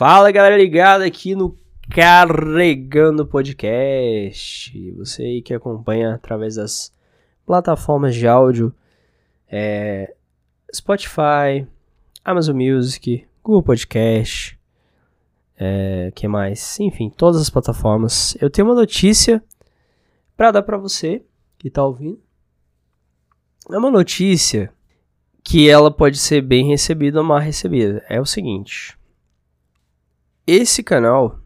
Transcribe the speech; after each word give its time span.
Fala 0.00 0.32
galera 0.32 0.56
ligada 0.56 1.04
aqui 1.04 1.34
no 1.34 1.58
Carregando 1.90 3.26
Podcast. 3.26 4.92
Você 4.92 5.22
aí 5.22 5.42
que 5.42 5.52
acompanha 5.52 6.14
através 6.14 6.54
das 6.54 6.90
plataformas 7.44 8.14
de 8.14 8.26
áudio, 8.26 8.74
é, 9.46 10.14
Spotify, 10.74 11.66
Amazon 12.24 12.56
Music, 12.56 13.26
Google 13.44 13.62
Podcast, 13.62 14.58
é, 15.58 16.10
que 16.14 16.26
mais? 16.26 16.80
Enfim, 16.80 17.10
todas 17.10 17.38
as 17.38 17.50
plataformas. 17.50 18.34
Eu 18.40 18.48
tenho 18.48 18.68
uma 18.68 18.74
notícia 18.74 19.44
para 20.34 20.50
dar 20.50 20.62
para 20.62 20.78
você 20.78 21.22
que 21.58 21.68
tá 21.68 21.84
ouvindo. 21.84 22.18
É 23.70 23.76
uma 23.76 23.90
notícia 23.90 24.72
que 25.44 25.68
ela 25.68 25.90
pode 25.90 26.16
ser 26.16 26.40
bem 26.40 26.66
recebida 26.66 27.18
ou 27.18 27.24
mal 27.26 27.38
recebida. 27.38 28.02
É 28.08 28.18
o 28.18 28.24
seguinte: 28.24 28.98
esse 30.52 30.82
canal 30.82 31.38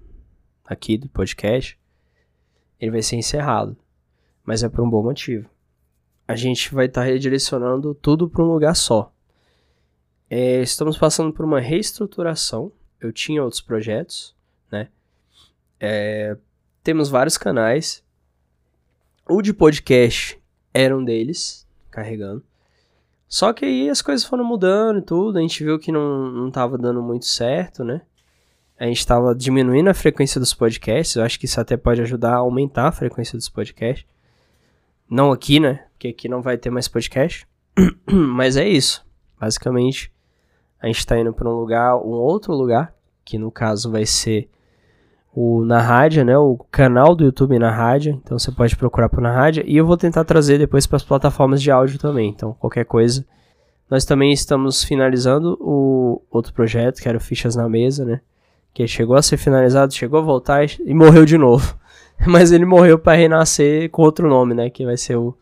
aqui 0.65 0.97
do 0.97 1.11
podcast, 1.11 1.79
ele 2.81 2.91
vai 2.91 3.03
ser 3.03 3.17
encerrado, 3.17 3.77
mas 4.43 4.63
é 4.63 4.69
por 4.71 4.81
um 4.81 4.89
bom 4.89 5.03
motivo. 5.03 5.47
A 6.27 6.35
gente 6.35 6.75
vai 6.75 6.87
estar 6.87 7.03
tá 7.03 7.07
redirecionando 7.07 7.95
tudo 7.95 8.31
para 8.31 8.43
um 8.43 8.51
lugar 8.51 8.75
só. 8.75 9.13
É, 10.31 10.63
estamos 10.63 10.97
passando 10.97 11.35
por 11.35 11.45
uma 11.45 11.61
reestruturação. 11.61 12.73
Eu 12.99 13.13
tinha 13.13 13.43
outros 13.43 13.61
projetos, 13.61 14.35
né? 14.73 14.89
É, 15.79 16.35
temos 16.83 17.11
vários 17.11 17.37
canais. 17.37 18.03
O 19.29 19.43
de 19.43 19.53
podcast 19.53 20.41
era 20.73 20.97
um 20.97 21.05
deles, 21.05 21.67
carregando. 21.91 22.43
Só 23.29 23.53
que 23.53 23.67
aí 23.67 23.91
as 23.91 24.01
coisas 24.01 24.27
foram 24.27 24.45
mudando 24.45 25.01
e 25.01 25.03
tudo. 25.03 25.37
A 25.37 25.43
gente 25.43 25.63
viu 25.63 25.79
que 25.79 25.93
não, 25.93 26.31
não 26.31 26.51
dando 26.79 27.03
muito 27.03 27.27
certo, 27.27 27.85
né? 27.85 28.01
A 28.79 28.87
gente 28.87 28.99
estava 28.99 29.35
diminuindo 29.35 29.89
a 29.89 29.95
frequência 29.95 30.41
dos 30.41 30.53
podcasts. 30.53 31.17
Eu 31.17 31.23
acho 31.23 31.39
que 31.39 31.47
isso 31.47 31.61
até 31.61 31.77
pode 31.77 32.01
ajudar 32.03 32.35
a 32.35 32.39
aumentar 32.39 32.89
a 32.89 32.93
frequência 32.93 33.39
dos 33.39 33.49
podcasts. 33.49 34.07
Não 35.09 35.31
aqui, 35.31 35.61
né? 35.61 35.85
Porque 35.93 36.09
aqui 36.09 36.29
não 36.29 36.43
vai 36.43 36.57
ter 36.57 36.71
mais 36.71 36.89
podcast. 36.89 37.47
Mas 38.11 38.57
é 38.57 38.69
isso. 38.69 39.05
Basicamente, 39.39 40.13
a 40.81 40.87
gente 40.87 40.99
está 40.99 41.19
indo 41.19 41.33
para 41.33 41.49
um 41.49 41.55
lugar, 41.55 41.97
um 41.97 42.11
outro 42.11 42.53
lugar, 42.53 42.95
que 43.25 43.39
no 43.39 43.51
caso 43.51 43.91
vai 43.91 44.05
ser 44.07 44.49
o 45.33 45.65
Na 45.65 45.81
Rádio, 45.81 46.25
né? 46.25 46.37
O 46.37 46.57
canal 46.71 47.15
do 47.15 47.25
YouTube 47.25 47.59
Na 47.59 47.71
Rádio. 47.71 48.21
Então 48.25 48.39
você 48.39 48.51
pode 48.51 48.77
procurar 48.77 49.09
por 49.09 49.21
Na 49.21 49.33
Rádio. 49.33 49.65
E 49.67 49.77
eu 49.77 49.87
vou 49.87 49.97
tentar 49.97 50.25
trazer 50.25 50.59
depois 50.59 50.87
para 50.87 50.97
as 50.97 51.05
plataformas 51.05 51.63
de 51.63 51.71
áudio 51.71 51.99
também. 51.99 52.31
Então, 52.31 52.55
qualquer 52.55 52.85
coisa. 52.85 53.25
Nós 53.89 54.05
também 54.05 54.33
estamos 54.33 54.83
finalizando 54.83 55.57
o 55.61 56.23
outro 56.31 56.53
projeto, 56.53 57.01
que 57.01 57.09
era 57.09 57.19
o 57.19 57.21
Fichas 57.21 57.55
na 57.55 57.69
Mesa, 57.69 58.05
né? 58.05 58.21
Que 58.75 58.89
chegou 58.89 59.15
a 59.15 59.23
ser 59.23 59.37
finalizado, 59.37 59.95
chegou 59.95 60.19
a 60.19 60.23
voltar 60.23 60.67
e 60.85 60.93
morreu 60.93 61.25
de 61.25 61.39
novo. 61.39 61.79
Mas 62.27 62.51
ele 62.51 62.65
morreu 62.65 62.99
para 62.99 63.17
renascer 63.17 63.89
com 63.91 64.03
outro 64.03 64.29
nome, 64.29 64.53
né? 64.53 64.69
Que 64.69 64.85
vai 64.85 64.97
ser 64.97 65.17
o, 65.17 65.37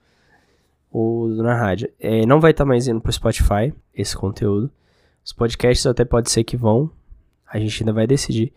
o 0.91 1.28
na 1.28 1.55
rádio. 1.55 1.91
É, 1.98 2.27
não 2.27 2.41
vai 2.41 2.50
estar 2.50 2.64
tá 2.64 2.69
mais 2.69 2.86
indo 2.86 3.00
pro 3.00 3.10
Spotify 3.10 3.72
esse 3.94 4.14
conteúdo. 4.14 4.70
Os 5.25 5.33
podcasts 5.33 5.86
até 5.86 6.05
pode 6.05 6.30
ser 6.30 6.44
que 6.44 6.56
vão. 6.56 6.91
A 7.50 7.58
gente 7.58 7.83
ainda 7.83 7.92
vai 7.92 8.06
decidir. 8.06 8.53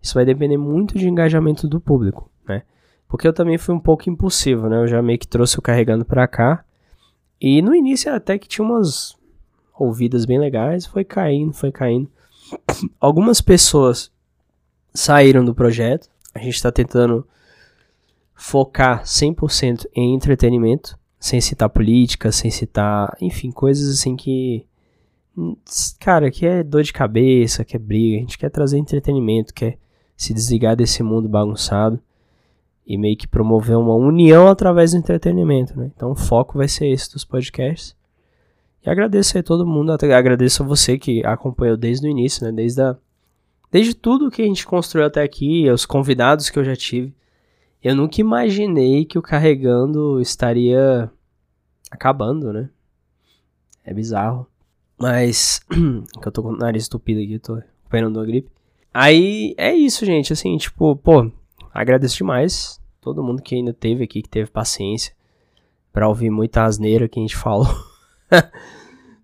Isso 0.00 0.14
vai 0.14 0.24
depender 0.24 0.56
muito 0.56 0.96
de 0.96 1.08
engajamento 1.08 1.66
do 1.66 1.80
público, 1.80 2.30
né? 2.48 2.62
Porque 3.08 3.26
eu 3.26 3.32
também 3.32 3.58
fui 3.58 3.74
um 3.74 3.80
pouco 3.80 4.08
impulsivo, 4.08 4.68
né? 4.68 4.76
Eu 4.76 4.86
já 4.86 5.02
meio 5.02 5.18
que 5.18 5.26
trouxe 5.26 5.58
o 5.58 5.62
carregando 5.62 6.04
para 6.04 6.28
cá. 6.28 6.64
E 7.40 7.60
no 7.62 7.74
início 7.74 8.14
até 8.14 8.38
que 8.38 8.46
tinha 8.46 8.64
umas 8.64 9.16
ouvidas 9.76 10.24
bem 10.24 10.38
legais, 10.38 10.86
foi 10.86 11.04
caindo, 11.04 11.52
foi 11.52 11.72
caindo. 11.72 12.08
Algumas 13.00 13.40
pessoas 13.40 14.09
saíram 14.92 15.44
do 15.44 15.54
projeto. 15.54 16.08
A 16.34 16.38
gente 16.38 16.54
está 16.54 16.70
tentando 16.70 17.26
focar 18.34 19.02
100% 19.04 19.86
em 19.94 20.14
entretenimento, 20.14 20.98
sem 21.18 21.40
citar 21.40 21.68
política, 21.68 22.32
sem 22.32 22.50
citar, 22.50 23.14
enfim, 23.20 23.50
coisas 23.50 23.88
assim 23.88 24.16
que 24.16 24.66
cara, 25.98 26.30
que 26.30 26.46
é 26.46 26.62
dor 26.62 26.82
de 26.82 26.92
cabeça, 26.92 27.64
que 27.64 27.76
é 27.76 27.78
briga, 27.78 28.16
a 28.16 28.20
gente 28.20 28.38
quer 28.38 28.50
trazer 28.50 28.78
entretenimento, 28.78 29.54
quer 29.54 29.78
se 30.16 30.34
desligar 30.34 30.76
desse 30.76 31.02
mundo 31.02 31.28
bagunçado 31.28 32.00
e 32.86 32.98
meio 32.98 33.16
que 33.16 33.28
promover 33.28 33.76
uma 33.76 33.94
união 33.94 34.48
através 34.48 34.92
do 34.92 34.98
entretenimento, 34.98 35.78
né? 35.78 35.90
Então 35.94 36.10
o 36.10 36.16
foco 36.16 36.58
vai 36.58 36.68
ser 36.68 36.88
esse 36.88 37.12
dos 37.12 37.24
podcasts. 37.24 37.96
E 38.84 38.90
agradeço 38.90 39.38
a 39.38 39.42
todo 39.42 39.66
mundo, 39.66 39.92
agradeço 39.92 40.62
a 40.62 40.66
você 40.66 40.98
que 40.98 41.24
acompanhou 41.24 41.76
desde 41.76 42.06
o 42.06 42.10
início, 42.10 42.44
né? 42.44 42.52
Desde 42.52 42.82
a 42.82 42.96
Desde 43.70 43.94
tudo 43.94 44.30
que 44.30 44.42
a 44.42 44.44
gente 44.44 44.66
construiu 44.66 45.06
até 45.06 45.22
aqui, 45.22 45.70
os 45.70 45.86
convidados 45.86 46.50
que 46.50 46.58
eu 46.58 46.64
já 46.64 46.74
tive, 46.74 47.14
eu 47.82 47.94
nunca 47.94 48.20
imaginei 48.20 49.04
que 49.04 49.18
o 49.18 49.22
Carregando 49.22 50.20
estaria 50.20 51.10
acabando, 51.90 52.52
né? 52.52 52.68
É 53.84 53.94
bizarro. 53.94 54.46
Mas, 54.98 55.60
que 56.20 56.28
eu 56.28 56.32
tô 56.32 56.42
com 56.42 56.50
o 56.50 56.56
nariz 56.56 56.82
estupido 56.82 57.20
aqui, 57.20 57.38
tô 57.38 57.54
recuperando 57.54 58.20
a 58.20 58.24
gripe. 58.24 58.50
Aí, 58.92 59.54
é 59.56 59.72
isso, 59.72 60.04
gente, 60.04 60.32
assim, 60.32 60.56
tipo, 60.58 60.94
pô, 60.96 61.30
agradeço 61.72 62.16
demais 62.16 62.80
todo 63.00 63.22
mundo 63.22 63.40
que 63.40 63.54
ainda 63.54 63.72
teve 63.72 64.04
aqui, 64.04 64.20
que 64.20 64.28
teve 64.28 64.50
paciência 64.50 65.14
para 65.92 66.08
ouvir 66.08 66.30
muita 66.30 66.64
asneira 66.64 67.08
que 67.08 67.18
a 67.18 67.22
gente 67.22 67.36
falou. 67.38 67.68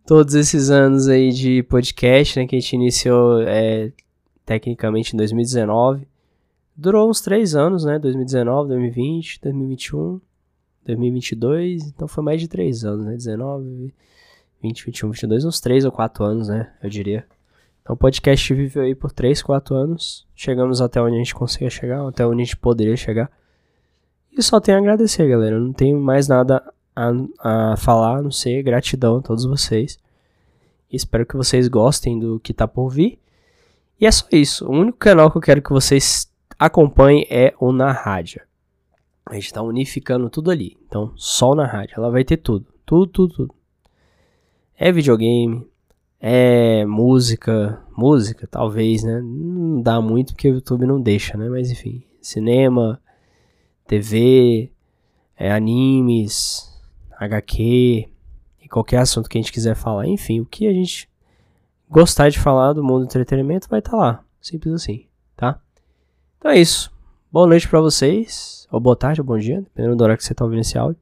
Todos 0.06 0.34
esses 0.34 0.70
anos 0.70 1.08
aí 1.08 1.30
de 1.30 1.62
podcast, 1.64 2.38
né, 2.38 2.46
que 2.46 2.56
a 2.56 2.60
gente 2.60 2.72
iniciou 2.74 3.42
é, 3.42 3.92
tecnicamente 4.46 5.14
em 5.14 5.16
2019. 5.18 6.06
Durou 6.74 7.10
uns 7.10 7.20
três 7.20 7.54
anos, 7.54 7.84
né? 7.84 7.98
2019, 7.98 8.68
2020, 8.68 9.40
2021, 9.42 10.20
2022. 10.86 11.88
Então 11.88 12.06
foi 12.06 12.22
mais 12.22 12.40
de 12.40 12.48
três 12.48 12.84
anos, 12.84 13.04
né? 13.04 13.14
19, 13.14 13.92
20, 14.62 14.86
21, 14.86 15.10
22, 15.10 15.44
uns 15.44 15.60
três 15.60 15.84
ou 15.84 15.92
quatro 15.92 16.24
anos, 16.24 16.48
né? 16.48 16.72
Eu 16.82 16.88
diria. 16.88 17.26
Então 17.82 17.94
o 17.94 17.96
podcast 17.96 18.54
viveu 18.54 18.84
aí 18.84 18.94
por 18.94 19.12
três, 19.12 19.42
quatro 19.42 19.74
anos. 19.74 20.26
Chegamos 20.34 20.80
até 20.80 21.00
onde 21.00 21.16
a 21.16 21.18
gente 21.18 21.34
conseguia 21.34 21.70
chegar, 21.70 22.06
até 22.06 22.24
onde 22.26 22.42
a 22.42 22.44
gente 22.44 22.56
poderia 22.56 22.96
chegar. 22.96 23.30
E 24.36 24.42
só 24.42 24.60
tenho 24.60 24.78
a 24.78 24.80
agradecer, 24.80 25.26
galera. 25.28 25.58
Não 25.58 25.72
tenho 25.72 25.98
mais 25.98 26.28
nada 26.28 26.62
a, 26.94 27.12
a 27.72 27.76
falar, 27.76 28.18
a 28.18 28.22
não 28.22 28.30
ser 28.30 28.62
gratidão 28.62 29.16
a 29.16 29.22
todos 29.22 29.44
vocês. 29.44 29.98
Espero 30.92 31.26
que 31.26 31.36
vocês 31.36 31.68
gostem 31.68 32.18
do 32.18 32.38
que 32.38 32.52
tá 32.52 32.68
por 32.68 32.90
vir. 32.90 33.18
E 34.00 34.06
é 34.06 34.10
só 34.10 34.26
isso. 34.32 34.66
O 34.66 34.72
único 34.72 34.98
canal 34.98 35.30
que 35.30 35.38
eu 35.38 35.42
quero 35.42 35.62
que 35.62 35.70
vocês 35.70 36.30
acompanhem 36.58 37.26
é 37.30 37.54
o 37.58 37.72
Na 37.72 37.92
Rádio. 37.92 38.46
A 39.28 39.34
gente 39.34 39.52
tá 39.52 39.60
unificando 39.60 40.30
tudo 40.30 40.52
ali. 40.52 40.76
Então, 40.86 41.12
só 41.16 41.52
na 41.52 41.66
rádio. 41.66 41.96
Ela 41.98 42.10
vai 42.10 42.22
ter 42.22 42.36
tudo. 42.36 42.64
Tudo, 42.86 43.06
tudo, 43.08 43.34
tudo. 43.34 43.54
É 44.78 44.92
videogame. 44.92 45.66
É 46.20 46.86
música. 46.86 47.82
Música, 47.96 48.46
talvez, 48.46 49.02
né? 49.02 49.20
Não 49.20 49.82
dá 49.82 50.00
muito 50.00 50.32
porque 50.32 50.48
o 50.48 50.54
YouTube 50.54 50.86
não 50.86 51.00
deixa, 51.00 51.36
né? 51.36 51.48
Mas 51.48 51.72
enfim. 51.72 52.04
Cinema. 52.22 53.02
TV. 53.84 54.70
É, 55.36 55.50
animes. 55.50 56.72
HQ. 57.18 58.08
E 58.62 58.68
qualquer 58.68 58.98
assunto 58.98 59.28
que 59.28 59.36
a 59.38 59.40
gente 59.40 59.52
quiser 59.52 59.74
falar. 59.74 60.06
Enfim, 60.06 60.40
o 60.40 60.46
que 60.46 60.68
a 60.68 60.72
gente 60.72 61.08
gostar 61.88 62.28
de 62.28 62.38
falar 62.38 62.72
do 62.72 62.82
mundo 62.82 63.00
do 63.00 63.04
entretenimento, 63.04 63.68
vai 63.68 63.78
estar 63.78 63.92
tá 63.92 63.96
lá. 63.96 64.24
Simples 64.40 64.74
assim, 64.74 65.06
tá? 65.36 65.60
Então 66.38 66.50
é 66.50 66.58
isso. 66.58 66.92
Boa 67.30 67.46
noite 67.46 67.68
para 67.68 67.80
vocês, 67.80 68.66
ou 68.70 68.80
boa 68.80 68.96
tarde, 68.96 69.20
ou 69.20 69.26
bom 69.26 69.38
dia, 69.38 69.60
dependendo 69.60 69.96
da 69.96 70.04
hora 70.04 70.16
que 70.16 70.24
você 70.24 70.32
está 70.32 70.44
ouvindo 70.44 70.60
esse 70.60 70.78
áudio. 70.78 71.00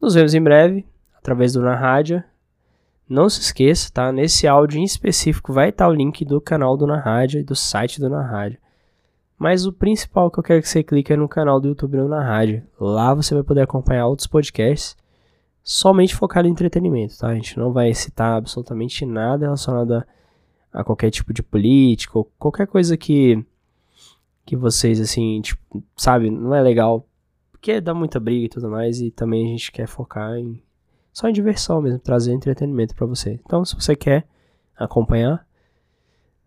Nos 0.00 0.14
vemos 0.14 0.34
em 0.34 0.42
breve, 0.42 0.86
através 1.16 1.52
do 1.52 1.60
Na 1.62 1.76
Rádio. 1.76 2.22
Não 3.08 3.28
se 3.28 3.40
esqueça, 3.40 3.90
tá? 3.92 4.10
Nesse 4.10 4.48
áudio 4.48 4.80
em 4.80 4.84
específico 4.84 5.52
vai 5.52 5.68
estar 5.68 5.84
tá 5.84 5.90
o 5.90 5.94
link 5.94 6.24
do 6.24 6.40
canal 6.40 6.76
do 6.76 6.86
Na 6.86 6.98
Rádio 6.98 7.40
e 7.40 7.44
do 7.44 7.54
site 7.54 8.00
do 8.00 8.08
Na 8.08 8.22
Rádio. 8.22 8.58
Mas 9.38 9.66
o 9.66 9.72
principal 9.72 10.30
que 10.30 10.38
eu 10.38 10.42
quero 10.42 10.62
que 10.62 10.68
você 10.68 10.82
clique 10.82 11.12
é 11.12 11.16
no 11.16 11.28
canal 11.28 11.60
do 11.60 11.68
YouTube 11.68 11.96
do 11.96 12.08
Na 12.08 12.22
Rádio. 12.22 12.62
Lá 12.80 13.12
você 13.12 13.34
vai 13.34 13.42
poder 13.42 13.62
acompanhar 13.62 14.06
outros 14.06 14.26
podcasts 14.26 14.96
somente 15.62 16.14
focado 16.14 16.48
em 16.48 16.50
entretenimento, 16.50 17.16
tá? 17.18 17.28
A 17.28 17.34
gente 17.34 17.58
não 17.58 17.72
vai 17.72 17.94
citar 17.94 18.36
absolutamente 18.36 19.06
nada 19.06 19.46
relacionado 19.46 19.94
a, 19.94 20.06
a 20.72 20.84
qualquer 20.84 21.10
tipo 21.10 21.32
de 21.32 21.42
política 21.42 22.18
ou 22.18 22.30
qualquer 22.38 22.66
coisa 22.66 22.96
que 22.96 23.44
que 24.44 24.56
vocês 24.56 25.00
assim, 25.00 25.40
tipo, 25.40 25.84
sabe, 25.96 26.28
não 26.28 26.52
é 26.52 26.60
legal, 26.60 27.06
porque 27.52 27.80
dá 27.80 27.94
muita 27.94 28.18
briga 28.18 28.46
e 28.46 28.48
tudo 28.48 28.68
mais 28.68 29.00
e 29.00 29.10
também 29.12 29.46
a 29.46 29.48
gente 29.50 29.70
quer 29.70 29.86
focar 29.86 30.36
em 30.36 30.60
só 31.12 31.28
em 31.28 31.32
diversão 31.32 31.80
mesmo, 31.80 31.98
trazer 31.98 32.32
entretenimento 32.32 32.94
para 32.94 33.06
você. 33.06 33.38
Então, 33.44 33.64
se 33.64 33.74
você 33.74 33.94
quer 33.94 34.26
acompanhar, 34.74 35.46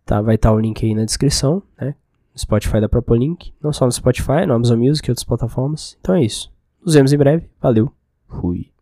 tá, 0.04 0.20
vai 0.20 0.34
estar 0.34 0.50
tá 0.50 0.54
o 0.54 0.58
link 0.58 0.84
aí 0.84 0.94
na 0.94 1.04
descrição, 1.04 1.62
né? 1.80 1.94
No 2.34 2.40
Spotify 2.40 2.80
dá 2.80 2.88
pra 2.88 3.00
pôr 3.00 3.16
link, 3.16 3.54
não 3.62 3.72
só 3.72 3.86
no 3.86 3.92
Spotify, 3.92 4.44
no 4.46 4.54
Amazon 4.54 4.78
Music 4.78 5.08
e 5.08 5.10
outras 5.10 5.24
plataformas. 5.24 5.96
Então 6.00 6.16
é 6.16 6.24
isso. 6.24 6.52
Nos 6.84 6.94
vemos 6.94 7.12
em 7.12 7.16
breve. 7.16 7.48
Valeu. 7.60 7.90
Fui. 8.28 8.75